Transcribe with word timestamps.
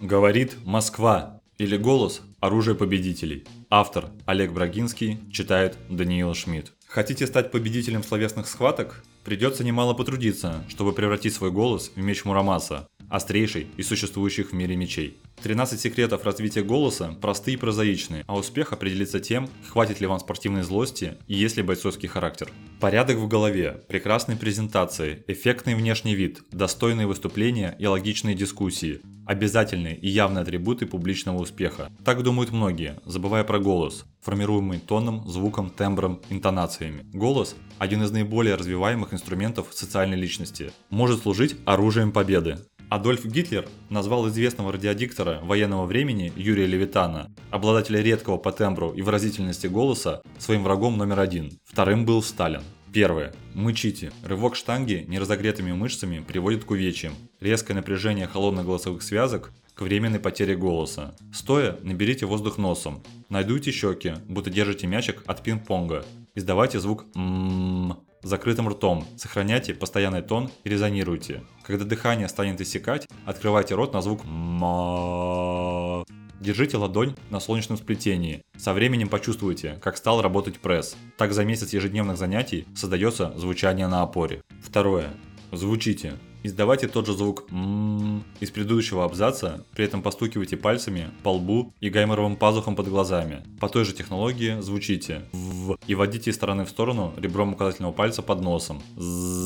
Говорит 0.00 0.58
Москва. 0.64 1.40
Или 1.56 1.78
голос– 1.78 2.20
оружие 2.40 2.74
победителей. 2.74 3.46
Автор 3.70 4.10
Олег 4.26 4.52
Брагинский 4.52 5.18
читает 5.32 5.78
Даниил 5.88 6.34
Шмидт. 6.34 6.74
Хотите 6.86 7.26
стать 7.26 7.50
победителем 7.50 8.02
словесных 8.02 8.46
схваток? 8.46 9.02
Придется 9.24 9.64
немало 9.64 9.94
потрудиться, 9.94 10.62
чтобы 10.68 10.92
превратить 10.92 11.32
свой 11.32 11.50
голос 11.50 11.92
в 11.96 11.98
меч 11.98 12.26
Мурамаса, 12.26 12.88
острейший 13.08 13.68
из 13.76 13.88
существующих 13.88 14.50
в 14.50 14.54
мире 14.54 14.76
мечей. 14.76 15.18
13 15.42 15.78
секретов 15.78 16.24
развития 16.24 16.62
голоса 16.62 17.16
простые 17.20 17.56
и 17.56 17.58
прозаичные, 17.58 18.24
а 18.26 18.36
успех 18.36 18.72
определится 18.72 19.20
тем, 19.20 19.48
хватит 19.68 20.00
ли 20.00 20.06
вам 20.06 20.18
спортивной 20.18 20.62
злости 20.62 21.18
и 21.26 21.34
есть 21.34 21.56
ли 21.56 21.62
бойцовский 21.62 22.08
характер. 22.08 22.50
Порядок 22.80 23.18
в 23.18 23.28
голове, 23.28 23.84
прекрасные 23.88 24.38
презентации, 24.38 25.24
эффектный 25.26 25.74
внешний 25.74 26.14
вид, 26.14 26.42
достойные 26.50 27.06
выступления 27.06 27.76
и 27.78 27.86
логичные 27.86 28.34
дискуссии– 28.34 29.00
обязательные 29.26 29.96
и 29.96 30.08
явные 30.08 30.42
атрибуты 30.42 30.86
публичного 30.86 31.38
успеха. 31.38 31.90
Так 32.04 32.22
думают 32.22 32.52
многие, 32.52 33.00
забывая 33.04 33.44
про 33.44 33.58
голос, 33.58 34.04
формируемый 34.22 34.78
тоном, 34.78 35.28
звуком, 35.28 35.68
тембром, 35.68 36.22
интонациями. 36.30 37.04
Голос– 37.12 37.56
один 37.78 38.02
из 38.02 38.10
наиболее 38.12 38.54
развиваемых 38.54 39.12
инструментов 39.12 39.68
социальной 39.72 40.16
личности, 40.16 40.72
может 40.88 41.22
служить 41.22 41.56
оружием 41.66 42.12
победы. 42.12 42.58
Адольф 42.88 43.24
Гитлер 43.24 43.68
назвал 43.90 44.28
известного 44.28 44.72
радиодиктора 44.72 45.40
военного 45.42 45.86
времени 45.86 46.32
Юрия 46.36 46.66
Левитана, 46.66 47.32
обладателя 47.50 48.00
редкого 48.00 48.36
по 48.36 48.52
тембру 48.52 48.90
и 48.90 49.02
выразительности 49.02 49.66
голоса, 49.66 50.22
своим 50.38 50.62
врагом 50.62 50.96
номер 50.96 51.18
один. 51.18 51.58
Вторым 51.64 52.04
был 52.06 52.22
Сталин. 52.22 52.62
Первое. 52.92 53.34
Мычите. 53.54 54.12
Рывок 54.24 54.54
штанги 54.54 55.04
неразогретыми 55.08 55.72
мышцами 55.72 56.20
приводит 56.20 56.64
к 56.64 56.70
увечьям. 56.70 57.14
Резкое 57.40 57.74
напряжение 57.74 58.28
холодных 58.28 58.64
голосовых 58.64 59.02
связок 59.02 59.52
к 59.74 59.82
временной 59.82 60.20
потере 60.20 60.56
голоса. 60.56 61.14
Стоя, 61.34 61.78
наберите 61.82 62.24
воздух 62.24 62.56
носом. 62.56 63.02
Найдуйте 63.28 63.72
щеки, 63.72 64.14
будто 64.28 64.48
держите 64.48 64.86
мячик 64.86 65.24
от 65.26 65.42
пинг-понга. 65.42 66.06
Издавайте 66.36 66.78
звук 66.78 67.04
«ммм» 67.14 68.05
закрытым 68.22 68.68
ртом, 68.68 69.06
сохраняйте 69.16 69.74
постоянный 69.74 70.22
тон 70.22 70.50
и 70.64 70.70
резонируйте. 70.70 71.42
Когда 71.62 71.84
дыхание 71.84 72.28
станет 72.28 72.60
иссякать, 72.60 73.06
открывайте 73.24 73.74
рот 73.74 73.92
на 73.92 74.02
звук 74.02 74.24
«ма». 74.24 76.04
Держите 76.38 76.76
ладонь 76.76 77.16
на 77.30 77.40
солнечном 77.40 77.78
сплетении. 77.78 78.42
Со 78.58 78.74
временем 78.74 79.08
почувствуйте, 79.08 79.78
как 79.82 79.96
стал 79.96 80.20
работать 80.20 80.58
пресс. 80.58 80.94
Так 81.16 81.32
за 81.32 81.44
месяц 81.44 81.72
ежедневных 81.72 82.18
занятий 82.18 82.66
создается 82.74 83.32
звучание 83.36 83.86
на 83.86 84.02
опоре. 84.02 84.42
Второе. 84.62 85.14
Звучите. 85.52 86.14
Издавайте 86.46 86.86
тот 86.86 87.06
же 87.06 87.12
звук 87.12 87.50
«ммм» 87.50 88.22
из 88.38 88.52
предыдущего 88.52 89.04
абзаца, 89.04 89.64
при 89.74 89.84
этом 89.84 90.00
постукивайте 90.00 90.56
пальцами 90.56 91.10
по 91.24 91.30
лбу 91.30 91.74
и 91.80 91.90
гайморовым 91.90 92.36
пазухом 92.36 92.76
под 92.76 92.86
глазами. 92.86 93.42
По 93.58 93.68
той 93.68 93.84
же 93.84 93.92
технологии 93.92 94.60
звучите 94.60 95.22
«в» 95.32 95.76
и 95.88 95.96
водите 95.96 96.30
из 96.30 96.36
стороны 96.36 96.64
в 96.64 96.68
сторону 96.68 97.12
ребром 97.16 97.54
указательного 97.54 97.90
пальца 97.92 98.22
под 98.22 98.42
носом. 98.42 98.80
«З» 98.94 99.45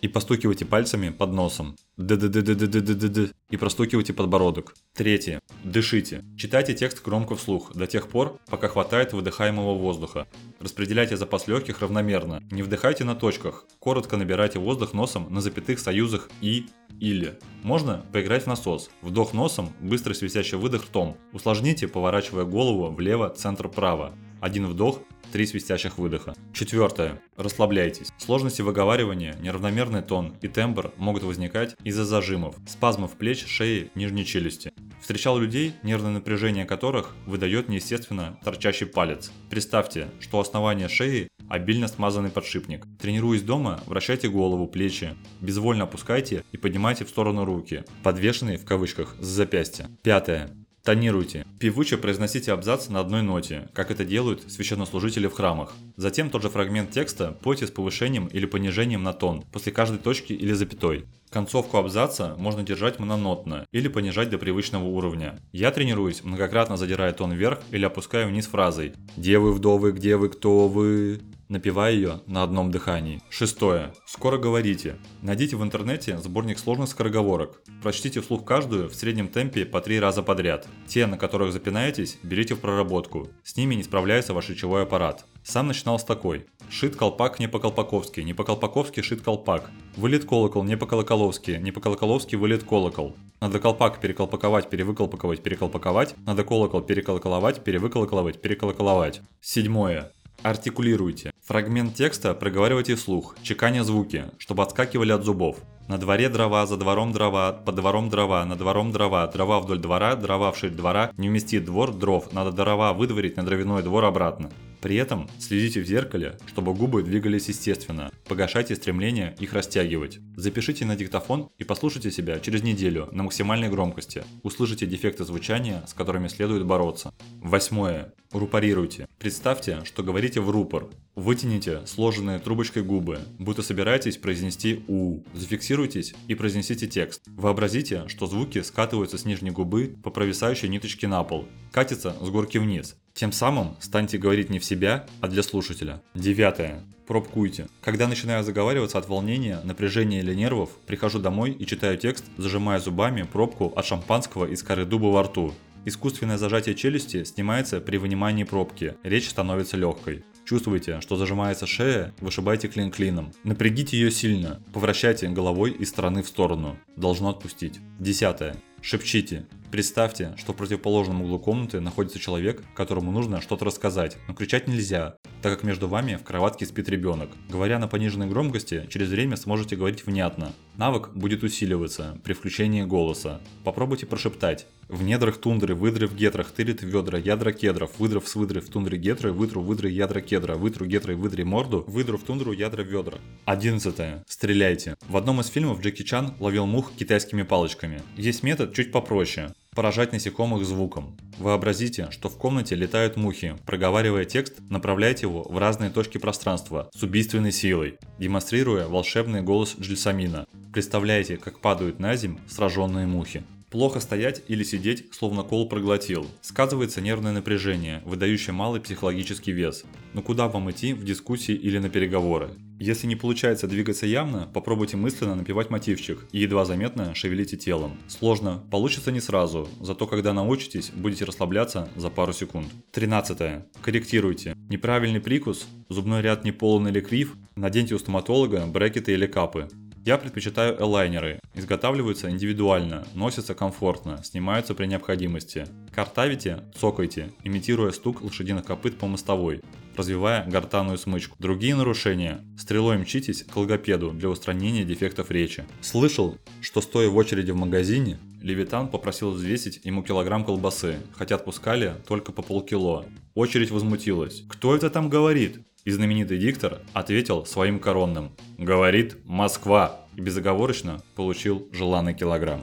и 0.00 0.08
постукивайте 0.08 0.64
пальцами 0.64 1.10
под 1.10 1.32
носом. 1.32 1.76
Д-д-д-д-д-д-д-д-д. 1.96 3.32
и 3.50 3.56
простукивайте 3.56 4.12
подбородок. 4.12 4.74
Третье. 4.94 5.40
Дышите. 5.64 6.24
Читайте 6.36 6.74
текст 6.74 7.04
громко 7.04 7.34
вслух 7.34 7.72
до 7.74 7.86
тех 7.86 8.08
пор, 8.08 8.38
пока 8.48 8.68
хватает 8.68 9.12
выдыхаемого 9.12 9.74
воздуха. 9.74 10.28
Распределяйте 10.60 11.16
запас 11.16 11.48
легких 11.48 11.80
равномерно. 11.80 12.42
Не 12.50 12.62
вдыхайте 12.62 13.04
на 13.04 13.14
точках. 13.14 13.64
Коротко 13.78 14.16
набирайте 14.16 14.58
воздух 14.58 14.92
носом 14.92 15.26
на 15.30 15.40
запятых 15.40 15.78
союзах 15.78 16.30
и 16.40 16.66
или. 17.00 17.38
Можно 17.62 18.04
поиграть 18.12 18.44
в 18.44 18.46
насос. 18.46 18.90
Вдох 19.02 19.32
носом, 19.32 19.72
быстрый 19.80 20.14
свистящий 20.14 20.58
выдох 20.58 20.84
ртом. 20.84 21.16
Усложните, 21.32 21.88
поворачивая 21.88 22.44
голову 22.44 22.90
влево, 22.94 23.28
центр-право. 23.30 24.14
Один 24.40 24.66
вдох, 24.66 25.00
три 25.32 25.46
свистящих 25.46 25.98
выдоха. 25.98 26.34
Четвертое. 26.52 27.20
Расслабляйтесь. 27.36 28.12
Сложности 28.18 28.62
выговаривания, 28.62 29.36
неравномерный 29.40 30.02
тон 30.02 30.34
и 30.40 30.48
тембр 30.48 30.92
могут 30.96 31.22
возникать 31.22 31.76
из-за 31.84 32.04
зажимов, 32.04 32.56
спазмов 32.66 33.16
плеч, 33.16 33.46
шеи, 33.46 33.90
нижней 33.94 34.24
челюсти. 34.24 34.72
Встречал 35.00 35.38
людей, 35.38 35.74
нервное 35.82 36.12
напряжение 36.12 36.64
которых 36.64 37.14
выдает 37.26 37.68
неестественно 37.68 38.38
торчащий 38.44 38.86
палец. 38.86 39.30
Представьте, 39.48 40.08
что 40.20 40.40
основание 40.40 40.88
шеи 40.88 41.28
обильно 41.48 41.88
смазанный 41.88 42.30
подшипник. 42.30 42.84
Тренируясь 43.00 43.42
дома, 43.42 43.80
вращайте 43.86 44.28
голову, 44.28 44.66
плечи, 44.66 45.16
безвольно 45.40 45.84
опускайте 45.84 46.44
и 46.52 46.56
поднимайте 46.56 47.04
в 47.04 47.08
сторону 47.08 47.44
руки, 47.44 47.84
подвешенные 48.02 48.58
в 48.58 48.64
кавычках 48.64 49.16
с 49.18 49.26
запястья. 49.26 49.88
Пятое. 50.02 50.50
Тонируйте. 50.88 51.44
Певуче 51.58 51.98
произносите 51.98 52.50
абзац 52.50 52.88
на 52.88 53.00
одной 53.00 53.20
ноте, 53.20 53.68
как 53.74 53.90
это 53.90 54.06
делают 54.06 54.50
священнослужители 54.50 55.26
в 55.26 55.34
храмах. 55.34 55.74
Затем 55.96 56.30
тот 56.30 56.40
же 56.40 56.48
фрагмент 56.48 56.92
текста 56.92 57.36
пойте 57.42 57.66
с 57.66 57.70
повышением 57.70 58.26
или 58.28 58.46
понижением 58.46 59.02
на 59.02 59.12
тон, 59.12 59.44
после 59.52 59.70
каждой 59.70 59.98
точки 59.98 60.32
или 60.32 60.54
запятой. 60.54 61.04
Концовку 61.28 61.76
абзаца 61.76 62.36
можно 62.38 62.62
держать 62.62 62.98
мононотно 62.98 63.66
или 63.70 63.88
понижать 63.88 64.30
до 64.30 64.38
привычного 64.38 64.84
уровня. 64.84 65.38
Я 65.52 65.72
тренируюсь, 65.72 66.24
многократно 66.24 66.78
задирая 66.78 67.12
тон 67.12 67.32
вверх 67.32 67.60
или 67.70 67.84
опуская 67.84 68.26
вниз 68.26 68.46
фразой 68.46 68.94
«Где 69.14 69.38
вы, 69.38 69.52
вдовы, 69.52 69.92
где 69.92 70.16
вы, 70.16 70.30
кто 70.30 70.68
вы?» 70.68 71.20
Напевая 71.48 71.92
ее 71.92 72.20
на 72.26 72.42
одном 72.42 72.70
дыхании. 72.70 73.22
Шестое. 73.30 73.92
Скоро 74.06 74.38
говорите. 74.38 74.96
Найдите 75.22 75.56
в 75.56 75.62
интернете 75.62 76.18
сборник 76.18 76.58
сложных 76.58 76.88
скороговорок. 76.88 77.60
Прочтите 77.82 78.20
вслух 78.20 78.44
каждую 78.44 78.88
в 78.88 78.94
среднем 78.94 79.28
темпе 79.28 79.64
по 79.64 79.80
три 79.80 80.00
раза 80.00 80.22
подряд. 80.22 80.68
Те, 80.86 81.06
на 81.06 81.16
которых 81.16 81.52
запинаетесь, 81.52 82.18
берите 82.22 82.54
в 82.54 82.60
проработку. 82.60 83.28
С 83.42 83.56
ними 83.56 83.74
не 83.74 83.82
справляется 83.82 84.34
ваш 84.34 84.48
речевой 84.48 84.82
аппарат. 84.82 85.24
Сам 85.42 85.68
начинал 85.68 85.98
с 85.98 86.04
такой. 86.04 86.46
Шит 86.70 86.96
колпак 86.96 87.38
не 87.38 87.48
по-колпаковски, 87.48 88.20
не 88.20 88.34
по-колпаковски 88.34 89.00
шит 89.00 89.22
колпак. 89.22 89.70
Вылет 89.96 90.26
колокол 90.26 90.62
не 90.64 90.76
по-колоколовски, 90.76 91.52
не 91.52 91.72
по-колоколовски 91.72 92.36
вылет 92.36 92.64
колокол. 92.64 93.16
Надо 93.40 93.58
колпак 93.58 94.00
переколпаковать, 94.00 94.68
перевыколпаковать, 94.68 95.42
переколпаковать. 95.42 96.14
Надо 96.26 96.44
колокол 96.44 96.82
переколоколовать, 96.82 97.64
перевыколоколовать, 97.64 98.42
переколоколовать. 98.42 99.22
Седьмое. 99.40 100.12
Артикулируйте. 100.42 101.32
Фрагмент 101.44 101.94
текста 101.94 102.34
проговаривайте 102.34 102.94
вслух, 102.94 103.36
чеканя 103.42 103.84
звуки, 103.84 104.26
чтобы 104.38 104.62
отскакивали 104.62 105.12
от 105.12 105.24
зубов. 105.24 105.56
На 105.88 105.98
дворе 105.98 106.28
дрова, 106.28 106.66
за 106.66 106.76
двором 106.76 107.12
дрова, 107.12 107.52
под 107.52 107.74
двором 107.74 108.08
дрова, 108.08 108.44
на 108.44 108.54
двором 108.54 108.92
дрова, 108.92 109.26
дрова 109.26 109.58
вдоль 109.58 109.78
двора, 109.78 110.14
дрова 110.14 110.52
вширь 110.52 110.70
двора, 110.70 111.10
не 111.16 111.28
вместит 111.28 111.64
двор 111.64 111.92
дров, 111.92 112.32
надо 112.32 112.52
дрова 112.52 112.92
выдворить 112.92 113.36
на 113.36 113.42
дровяной 113.42 113.82
двор 113.82 114.04
обратно. 114.04 114.50
При 114.80 114.96
этом 114.96 115.28
следите 115.38 115.80
в 115.80 115.86
зеркале, 115.86 116.38
чтобы 116.46 116.74
губы 116.74 117.02
двигались 117.02 117.48
естественно. 117.48 118.10
Погашайте 118.26 118.76
стремление 118.76 119.34
их 119.40 119.52
растягивать. 119.52 120.18
Запишите 120.36 120.84
на 120.84 120.96
диктофон 120.96 121.50
и 121.58 121.64
послушайте 121.64 122.10
себя 122.10 122.38
через 122.40 122.62
неделю 122.62 123.08
на 123.12 123.24
максимальной 123.24 123.68
громкости. 123.68 124.24
Услышите 124.42 124.86
дефекты 124.86 125.24
звучания, 125.24 125.84
с 125.86 125.94
которыми 125.94 126.28
следует 126.28 126.64
бороться. 126.64 127.12
Восьмое. 127.42 128.12
Рупорируйте. 128.30 129.08
Представьте, 129.18 129.80
что 129.84 130.02
говорите 130.02 130.40
в 130.40 130.50
рупор. 130.50 130.90
Вытяните 131.14 131.84
сложенные 131.86 132.38
трубочкой 132.38 132.82
губы, 132.82 133.18
будто 133.38 133.62
собираетесь 133.62 134.18
произнести 134.18 134.84
«у». 134.86 135.22
Зафиксируйтесь 135.34 136.14
и 136.28 136.34
произнесите 136.34 136.86
текст. 136.86 137.22
Вообразите, 137.26 138.04
что 138.06 138.26
звуки 138.26 138.60
скатываются 138.62 139.18
с 139.18 139.24
нижней 139.24 139.50
губы 139.50 139.96
по 140.04 140.10
провисающей 140.10 140.68
ниточке 140.68 141.08
на 141.08 141.24
пол, 141.24 141.48
катятся 141.72 142.14
с 142.20 142.28
горки 142.28 142.58
вниз. 142.58 142.96
Тем 143.18 143.32
самым 143.32 143.74
станьте 143.80 144.16
говорить 144.16 144.48
не 144.48 144.60
в 144.60 144.64
себя, 144.64 145.04
а 145.20 145.26
для 145.26 145.42
слушателя. 145.42 146.00
Девятое. 146.14 146.84
Пробкуйте. 147.04 147.66
Когда 147.82 148.06
начинаю 148.06 148.44
заговариваться 148.44 148.96
от 148.96 149.08
волнения, 149.08 149.60
напряжения 149.64 150.20
или 150.20 150.36
нервов, 150.36 150.70
прихожу 150.86 151.18
домой 151.18 151.50
и 151.50 151.66
читаю 151.66 151.98
текст, 151.98 152.24
зажимая 152.36 152.78
зубами 152.78 153.24
пробку 153.24 153.72
от 153.74 153.84
шампанского 153.84 154.44
из 154.44 154.62
коры 154.62 154.84
дуба 154.84 155.06
во 155.06 155.24
рту. 155.24 155.52
Искусственное 155.84 156.38
зажатие 156.38 156.76
челюсти 156.76 157.24
снимается 157.24 157.80
при 157.80 157.96
вынимании 157.96 158.44
пробки, 158.44 158.94
речь 159.02 159.28
становится 159.28 159.76
легкой. 159.76 160.24
Чувствуете, 160.44 161.00
что 161.00 161.16
зажимается 161.16 161.66
шея, 161.66 162.14
вышибайте 162.20 162.68
клин 162.68 162.92
клином. 162.92 163.32
Напрягите 163.42 163.98
ее 163.98 164.12
сильно, 164.12 164.62
повращайте 164.72 165.26
головой 165.28 165.72
из 165.72 165.88
стороны 165.88 166.22
в 166.22 166.28
сторону. 166.28 166.78
Должно 166.94 167.30
отпустить. 167.30 167.80
Десятое. 167.98 168.62
Шепчите. 168.80 169.44
Представьте, 169.70 170.34
что 170.38 170.54
в 170.54 170.56
противоположном 170.56 171.20
углу 171.20 171.38
комнаты 171.38 171.80
находится 171.80 172.18
человек, 172.18 172.62
которому 172.74 173.12
нужно 173.12 173.42
что-то 173.42 173.66
рассказать, 173.66 174.16
но 174.26 174.32
кричать 174.32 174.66
нельзя. 174.66 175.16
Так 175.42 175.52
как 175.52 175.62
между 175.62 175.88
вами 175.88 176.16
в 176.16 176.24
кроватке 176.24 176.66
спит 176.66 176.88
ребенок. 176.88 177.30
Говоря 177.48 177.78
на 177.78 177.88
пониженной 177.88 178.26
громкости, 178.26 178.86
через 178.90 179.08
время 179.08 179.36
сможете 179.36 179.76
говорить 179.76 180.06
внятно. 180.06 180.52
Навык 180.76 181.10
будет 181.14 181.42
усиливаться 181.42 182.18
при 182.24 182.32
включении 182.32 182.82
голоса. 182.82 183.40
Попробуйте 183.64 184.06
прошептать. 184.06 184.66
В 184.88 185.02
недрах 185.02 185.38
тундры, 185.38 185.74
выдры 185.74 186.06
в 186.06 186.14
гетрах, 186.14 186.50
тырит 186.50 186.82
ведра, 186.82 187.18
ядра 187.18 187.52
кедров, 187.52 187.98
выдров 187.98 188.26
с 188.26 188.34
выдры 188.34 188.60
в 188.60 188.70
тундре 188.70 188.96
гетры, 188.96 189.32
вытру 189.32 189.60
выдры 189.60 189.90
ядра 189.90 190.20
кедра, 190.20 190.54
вытру 190.54 190.86
гетры 190.86 191.14
выдре 191.14 191.44
морду, 191.44 191.84
выдру 191.86 192.16
в 192.16 192.22
тундру 192.22 192.52
ядра 192.52 192.82
ведра. 192.82 193.18
11. 193.44 194.22
Стреляйте. 194.26 194.96
В 195.08 195.16
одном 195.16 195.40
из 195.40 195.48
фильмов 195.48 195.80
Джеки 195.82 196.02
Чан 196.02 196.34
ловил 196.40 196.66
мух 196.66 196.92
китайскими 196.96 197.42
палочками. 197.42 198.02
Есть 198.16 198.42
метод 198.42 198.72
чуть 198.72 198.92
попроще 198.92 199.52
поражать 199.74 200.12
насекомых 200.12 200.64
звуком. 200.64 201.16
Вообразите, 201.38 202.08
что 202.10 202.28
в 202.28 202.36
комнате 202.36 202.74
летают 202.74 203.16
мухи. 203.16 203.56
Проговаривая 203.66 204.24
текст, 204.24 204.60
направляйте 204.70 205.26
его 205.26 205.42
в 205.42 205.56
разные 205.58 205.90
точки 205.90 206.18
пространства 206.18 206.90
с 206.94 207.02
убийственной 207.02 207.52
силой, 207.52 207.98
демонстрируя 208.18 208.88
волшебный 208.88 209.42
голос 209.42 209.76
Джельсамина. 209.78 210.46
Представляете, 210.72 211.36
как 211.36 211.60
падают 211.60 212.00
на 212.00 212.16
земь 212.16 212.38
сраженные 212.48 213.06
мухи. 213.06 213.44
Плохо 213.70 214.00
стоять 214.00 214.42
или 214.48 214.62
сидеть, 214.62 215.12
словно 215.12 215.42
кол 215.42 215.68
проглотил. 215.68 216.26
Сказывается 216.40 217.02
нервное 217.02 217.32
напряжение, 217.32 218.02
выдающее 218.06 218.54
малый 218.54 218.80
психологический 218.80 219.52
вес. 219.52 219.84
Но 220.14 220.22
куда 220.22 220.48
вам 220.48 220.70
идти 220.70 220.94
в 220.94 221.04
дискуссии 221.04 221.54
или 221.54 221.78
на 221.78 221.90
переговоры? 221.90 222.50
Если 222.80 223.06
не 223.06 223.16
получается 223.16 223.66
двигаться 223.66 224.06
явно, 224.06 224.48
попробуйте 224.54 224.96
мысленно 224.96 225.34
напевать 225.34 225.68
мотивчик 225.68 226.24
и 226.32 226.38
едва 226.38 226.64
заметно 226.64 227.14
шевелите 227.14 227.58
телом. 227.58 227.98
Сложно, 228.06 228.64
получится 228.70 229.12
не 229.12 229.20
сразу, 229.20 229.68
зато 229.80 230.06
когда 230.06 230.32
научитесь, 230.32 230.90
будете 230.94 231.26
расслабляться 231.26 231.90
за 231.94 232.08
пару 232.08 232.32
секунд. 232.32 232.68
13. 232.92 233.64
Корректируйте. 233.82 234.56
Неправильный 234.70 235.20
прикус, 235.20 235.66
зубной 235.90 236.22
ряд 236.22 236.44
не 236.44 236.52
полон 236.52 236.88
или 236.88 237.00
крив, 237.00 237.34
наденьте 237.56 237.96
у 237.96 237.98
стоматолога 237.98 238.64
брекеты 238.66 239.12
или 239.12 239.26
капы. 239.26 239.68
Я 240.08 240.16
предпочитаю 240.16 240.80
элайнеры. 240.80 241.38
Изготавливаются 241.52 242.30
индивидуально, 242.30 243.06
носятся 243.12 243.54
комфортно, 243.54 244.22
снимаются 244.24 244.74
при 244.74 244.86
необходимости. 244.86 245.66
Картавите, 245.94 246.60
цокайте, 246.80 247.30
имитируя 247.44 247.90
стук 247.90 248.22
лошадиных 248.22 248.64
копыт 248.64 248.96
по 248.96 249.06
мостовой, 249.06 249.60
развивая 249.98 250.48
гортанную 250.48 250.96
смычку. 250.96 251.36
Другие 251.38 251.74
нарушения. 251.74 252.42
Стрелой 252.56 252.96
мчитесь 252.96 253.42
к 253.42 253.54
логопеду 253.54 254.12
для 254.12 254.30
устранения 254.30 254.82
дефектов 254.82 255.30
речи. 255.30 255.66
Слышал, 255.82 256.38
что 256.62 256.80
стоя 256.80 257.10
в 257.10 257.16
очереди 257.18 257.50
в 257.50 257.56
магазине, 257.56 258.18
Левитан 258.40 258.88
попросил 258.88 259.32
взвесить 259.32 259.84
ему 259.84 260.02
килограмм 260.02 260.42
колбасы, 260.42 261.00
хотя 261.16 261.34
отпускали 261.34 261.96
только 262.06 262.32
по 262.32 262.40
полкило. 262.40 263.04
Очередь 263.34 263.70
возмутилась. 263.70 264.42
«Кто 264.48 264.74
это 264.74 264.88
там 264.88 265.10
говорит? 265.10 265.60
И 265.88 265.90
знаменитый 265.90 266.36
диктор 266.36 266.80
ответил 266.92 267.46
своим 267.46 267.78
коронным. 267.78 268.32
Говорит 268.58 269.16
Москва. 269.24 270.02
И 270.16 270.20
безоговорочно 270.20 271.00
получил 271.16 271.66
желанный 271.72 272.12
килограмм. 272.12 272.60